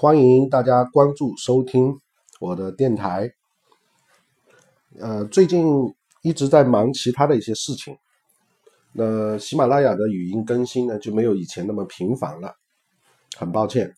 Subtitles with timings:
[0.00, 1.92] 欢迎大家关注收听
[2.38, 3.28] 我的电台。
[5.00, 7.96] 呃，最近一直在忙其他的一些事情，
[8.92, 12.54] 那喜马拉雅的语音更新呢就没有以前那么频繁了，
[13.36, 13.92] 很抱歉。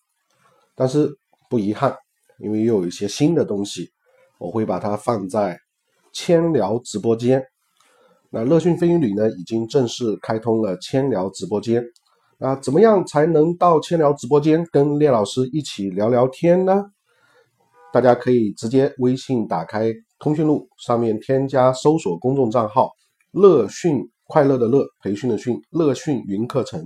[0.74, 1.06] 但是
[1.50, 1.95] 不遗憾，
[2.38, 3.91] 因为又有一些新的东西，
[4.38, 5.59] 我会把它放在
[6.14, 7.45] 千聊直播间。
[8.30, 11.84] 那乐讯飞云旅呢，已经正式开通了千聊直播间。
[12.43, 16.87] 那怎么样才能到千聊直播间跟聂老师一起聊聊天呢？
[17.92, 22.92] 大家可以直接微信打开通讯录，上面添加搜索公众账号
[23.30, 26.83] “乐讯快乐的乐培训的训乐讯云课程”。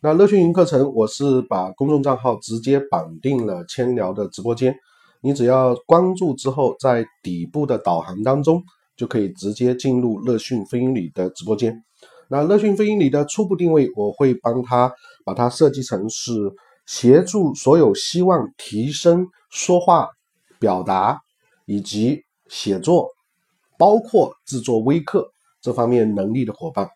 [0.00, 4.74] 那乐讯云课程，我是把公众账号直接绑定了千聊的直播间，
[5.20, 8.62] 你只要关注之后，在底部的导航当中。
[8.96, 11.84] 就可以直接进入乐讯飞鹰里的直播间。
[12.30, 14.92] 那乐讯飞鹰里的初步定位，我会帮他
[15.24, 16.32] 把它设计成是
[16.86, 20.08] 协助所有希望提升说话、
[20.58, 21.20] 表达
[21.64, 23.08] 以及写作，
[23.78, 26.88] 包括制作微课这方面能力的伙伴。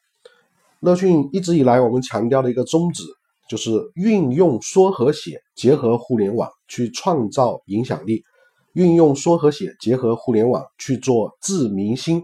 [0.80, 3.04] 乐讯一直以来我们强调的一个宗旨，
[3.48, 8.22] 就是运用说和写结合互联网去创造影响力。
[8.74, 12.22] 运用说和写结合互联网去做治民心，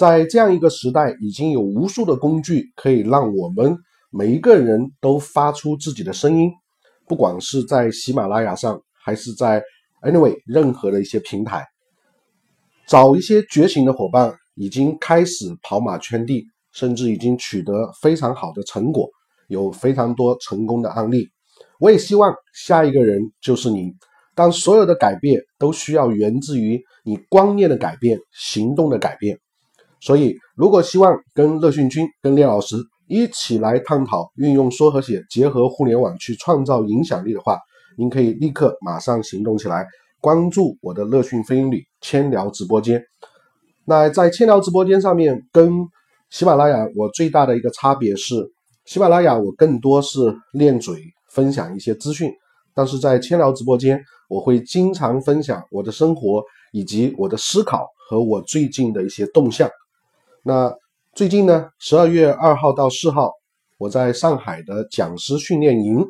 [0.00, 3.76] 在这样一个时代，已经有无数的工具可以让我们
[4.08, 6.50] 每一个人都发出自己的声音，
[7.06, 9.62] 不管是在喜马拉雅上，还是在
[10.00, 11.66] Anyway 任何的一些平台，
[12.86, 19.06] 找一些觉醒的伙伴，已经开始跑马圈地，甚至已经取得非常好的成果，
[19.48, 21.28] 有非常多成功的案例。
[21.78, 23.92] 我也希望下一个人就是你。
[24.34, 29.38] 当所有的改变都需要源自于你观念的改变、行动的改变，
[30.00, 37.58] 所以如果希望跟乐讯君、跟聂老师一起来探讨运用说和写结合互联网去创造影响力的话，
[37.98, 39.86] 您可以立刻马上行动起来，
[40.20, 43.02] 关注我的乐讯飞鹰旅千聊直播间。
[43.84, 45.72] 那在千聊直播间上面，跟
[46.30, 48.34] 喜马拉雅我最大的一个差别是，
[48.84, 52.30] 喜马拉雅我更多是练嘴，分享一些资讯。
[52.72, 59.68] 但是在千聊直播间，我会经常分享我的生活以及我的思考和我最近的一些动向。
[60.42, 60.74] 那
[61.14, 63.30] 最近呢，十二月二号到四号，
[63.78, 66.04] 我在上海的讲师训练营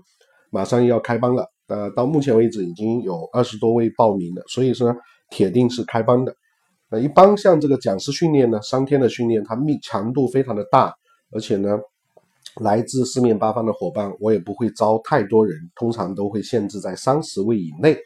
[0.50, 1.46] 马上要开班了。
[1.68, 4.94] 呃，到目前为止已经有二十多位报名了，所以说
[5.30, 6.34] 铁定是开班的。
[6.90, 10.94] 那一般像这个讲师训练呢，三天的训练，它密强度非常的大，
[11.32, 11.78] 而且呢。
[12.60, 17.96] 来自四面八方的伙伴，我也不会招太多人，通常都会限制在三十位以内。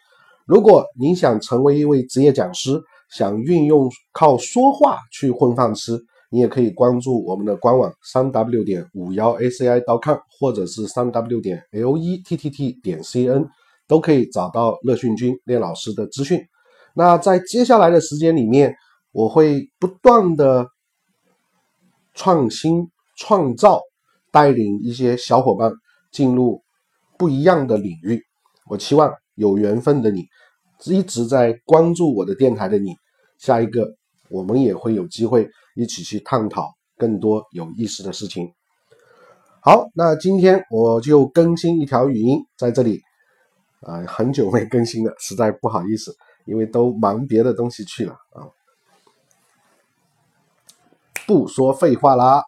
[0.44, 5.98] 如果您想成为一位职业讲师，想运用靠说话去混饭吃，
[6.34, 13.46] 你也可以关注我们的官网三 w 点五幺 aci dot com，或者是三 w 点 lettt 点 cn，
[13.86, 16.44] 都可以找到乐讯君练老师的资讯。
[16.96, 18.74] 那在接下来的时间里面，
[19.12, 20.66] 我会不断的
[22.14, 23.80] 创新创造。
[24.32, 25.70] 带领一些小伙伴
[26.10, 26.60] 进入
[27.16, 28.20] 不一样的领域，
[28.68, 30.24] 我期望有缘分的你，
[30.86, 32.96] 一直在关注我的电台的你，
[33.38, 33.94] 下一个
[34.34, 38.52] 我们也会有机会一起去探讨更多有意思的事情。
[39.60, 43.00] 好，那今天我就更新一条语音在这里，
[43.82, 46.12] 啊，很久没更新了，实在不好意思，
[46.46, 48.50] 因为都忙别的东西去了啊。
[51.28, 52.42] 不说废话啦。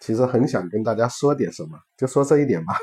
[0.00, 2.74] 其实很想跟大家说点什么，就说这一点吧。